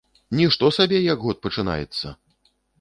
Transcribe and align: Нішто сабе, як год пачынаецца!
Нішто 0.39 0.69
сабе, 0.77 1.03
як 1.13 1.27
год 1.27 1.43
пачынаецца! 1.45 2.19